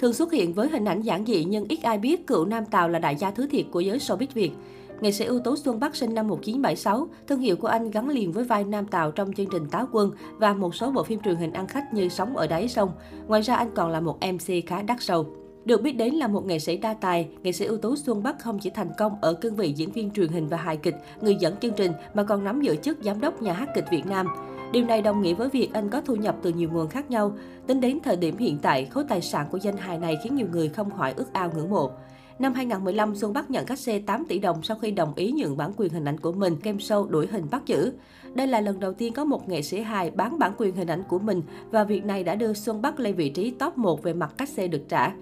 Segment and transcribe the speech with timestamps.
[0.00, 2.88] Thường xuất hiện với hình ảnh giản dị nhưng ít ai biết cựu Nam Tào
[2.88, 4.52] là đại gia thứ thiệt của giới showbiz Việt.
[5.00, 8.32] Nghệ sĩ ưu tú Xuân Bắc sinh năm 1976, thương hiệu của anh gắn liền
[8.32, 11.36] với vai Nam Tào trong chương trình Táo Quân và một số bộ phim truyền
[11.36, 12.92] hình ăn khách như Sống ở đáy sông.
[13.26, 15.26] Ngoài ra anh còn là một MC khá đắt sâu.
[15.64, 18.40] Được biết đến là một nghệ sĩ đa tài, nghệ sĩ ưu tú Xuân Bắc
[18.40, 21.34] không chỉ thành công ở cương vị diễn viên truyền hình và hài kịch, người
[21.34, 24.26] dẫn chương trình mà còn nắm giữ chức giám đốc nhà hát kịch Việt Nam.
[24.72, 27.32] Điều này đồng nghĩa với việc anh có thu nhập từ nhiều nguồn khác nhau.
[27.66, 30.46] Tính đến thời điểm hiện tại, khối tài sản của danh hài này khiến nhiều
[30.52, 31.90] người không khỏi ước ao ngưỡng mộ.
[32.38, 35.56] Năm 2015, Xuân Bắc nhận cách xe 8 tỷ đồng sau khi đồng ý nhượng
[35.56, 37.92] bản quyền hình ảnh của mình game show đuổi hình bắt giữ.
[38.34, 41.02] Đây là lần đầu tiên có một nghệ sĩ hài bán bản quyền hình ảnh
[41.08, 44.12] của mình và việc này đã đưa Xuân Bắc lên vị trí top 1 về
[44.12, 45.12] mặt cách xe được trả.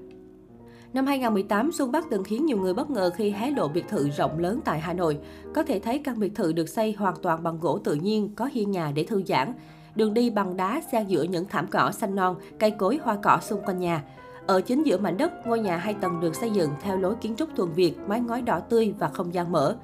[0.92, 4.10] Năm 2018, Xuân Bắc từng khiến nhiều người bất ngờ khi hé lộ biệt thự
[4.10, 5.19] rộng lớn tại Hà Nội.
[5.55, 8.45] Có thể thấy căn biệt thự được xây hoàn toàn bằng gỗ tự nhiên, có
[8.52, 9.52] hiên nhà để thư giãn.
[9.95, 13.38] Đường đi bằng đá xen giữa những thảm cỏ xanh non, cây cối hoa cỏ
[13.42, 14.02] xung quanh nhà.
[14.47, 17.34] Ở chính giữa mảnh đất, ngôi nhà hai tầng được xây dựng theo lối kiến
[17.36, 19.77] trúc thuần Việt, mái ngói đỏ tươi và không gian mở.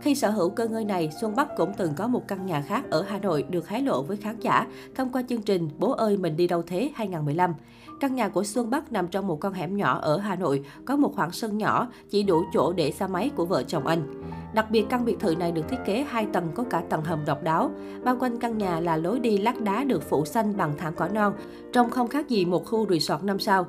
[0.00, 2.84] Khi sở hữu cơ ngơi này, Xuân Bắc cũng từng có một căn nhà khác
[2.90, 6.16] ở Hà Nội được hé lộ với khán giả thông qua chương trình Bố ơi
[6.16, 7.54] mình đi đâu thế 2015.
[8.00, 10.96] Căn nhà của Xuân Bắc nằm trong một con hẻm nhỏ ở Hà Nội, có
[10.96, 14.22] một khoảng sân nhỏ, chỉ đủ chỗ để xe máy của vợ chồng anh.
[14.54, 17.24] Đặc biệt, căn biệt thự này được thiết kế hai tầng có cả tầng hầm
[17.26, 17.70] độc đáo.
[18.04, 21.08] Bao quanh căn nhà là lối đi lát đá được phủ xanh bằng thảm cỏ
[21.08, 21.34] non,
[21.72, 23.66] trông không khác gì một khu resort năm sao.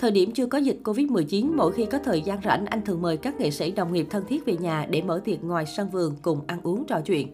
[0.00, 3.16] Thời điểm chưa có dịch Covid-19, mỗi khi có thời gian rảnh, anh thường mời
[3.16, 6.16] các nghệ sĩ đồng nghiệp thân thiết về nhà để mở tiệc ngoài sân vườn
[6.22, 7.28] cùng ăn uống trò chuyện.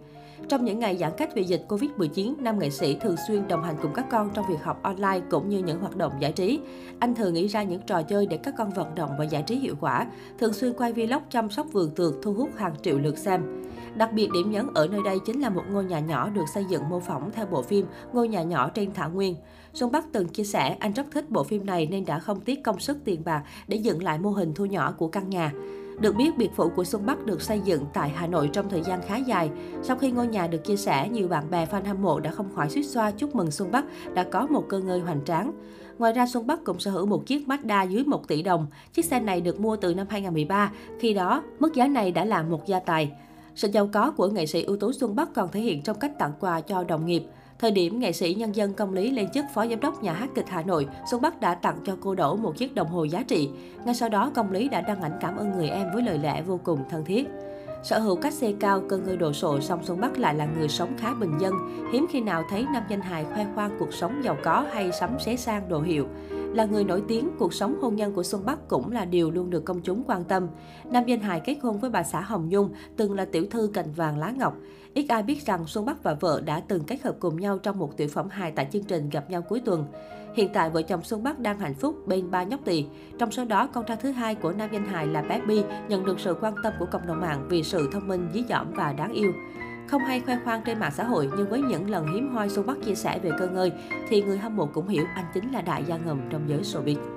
[0.48, 3.76] Trong những ngày giãn cách vì dịch Covid-19, nam nghệ sĩ thường xuyên đồng hành
[3.82, 6.60] cùng các con trong việc học online cũng như những hoạt động giải trí.
[6.98, 9.56] Anh thường nghĩ ra những trò chơi để các con vận động và giải trí
[9.56, 10.06] hiệu quả,
[10.38, 13.62] thường xuyên quay vlog chăm sóc vườn tược thu hút hàng triệu lượt xem.
[13.96, 16.64] Đặc biệt điểm nhấn ở nơi đây chính là một ngôi nhà nhỏ được xây
[16.70, 19.36] dựng mô phỏng theo bộ phim Ngôi nhà nhỏ trên Thảo Nguyên.
[19.74, 22.62] Xuân Bắc từng chia sẻ anh rất thích bộ phim này nên đã không tiếc
[22.64, 25.52] công sức tiền bạc để dựng lại mô hình thu nhỏ của căn nhà.
[26.00, 28.82] Được biết, biệt phủ của Xuân Bắc được xây dựng tại Hà Nội trong thời
[28.82, 29.50] gian khá dài.
[29.82, 32.54] Sau khi ngôi nhà được chia sẻ, nhiều bạn bè fan hâm mộ đã không
[32.54, 33.84] khỏi suýt xoa chúc mừng Xuân Bắc
[34.14, 35.52] đã có một cơ ngơi hoành tráng.
[35.98, 38.66] Ngoài ra, Xuân Bắc cũng sở hữu một chiếc Mazda dưới 1 tỷ đồng.
[38.92, 42.42] Chiếc xe này được mua từ năm 2013, khi đó mức giá này đã là
[42.42, 43.12] một gia tài.
[43.54, 46.18] Sự giàu có của nghệ sĩ ưu tú Xuân Bắc còn thể hiện trong cách
[46.18, 47.22] tặng quà cho đồng nghiệp.
[47.58, 50.28] Thời điểm nghệ sĩ nhân dân công lý lên chức phó giám đốc nhà hát
[50.34, 53.22] kịch Hà Nội, Xuân Bắc đã tặng cho cô Đỗ một chiếc đồng hồ giá
[53.22, 53.50] trị.
[53.84, 56.42] Ngay sau đó, công lý đã đăng ảnh cảm ơn người em với lời lẽ
[56.42, 57.28] vô cùng thân thiết.
[57.82, 60.68] Sở hữu cách xe cao, cơn ngơi đồ sộ, song Xuân Bắc lại là người
[60.68, 61.54] sống khá bình dân.
[61.92, 65.10] Hiếm khi nào thấy nam danh hài khoe khoang cuộc sống giàu có hay sắm
[65.20, 66.06] xế sang đồ hiệu.
[66.54, 69.50] Là người nổi tiếng, cuộc sống hôn nhân của Xuân Bắc cũng là điều luôn
[69.50, 70.48] được công chúng quan tâm.
[70.84, 73.92] Nam danh hài kết hôn với bà xã Hồng Nhung, từng là tiểu thư cành
[73.92, 74.56] vàng lá ngọc.
[74.94, 77.78] Ít ai biết rằng Xuân Bắc và vợ đã từng kết hợp cùng nhau trong
[77.78, 79.84] một tiểu phẩm hài tại chương trình Gặp nhau cuối tuần.
[80.34, 82.84] Hiện tại, vợ chồng Xuân Bắc đang hạnh phúc bên ba nhóc tỳ.
[83.18, 86.04] Trong số đó, con trai thứ hai của nam danh hài là bé Bi nhận
[86.04, 88.92] được sự quan tâm của cộng đồng mạng vì sự thông minh, dí dỏm và
[88.92, 89.32] đáng yêu.
[89.86, 92.66] Không hay khoe khoang trên mạng xã hội, nhưng với những lần hiếm hoi Xuân
[92.66, 93.72] Bắc chia sẻ về cơ ngơi,
[94.08, 97.15] thì người hâm mộ cũng hiểu anh chính là đại gia ngầm trong giới showbiz.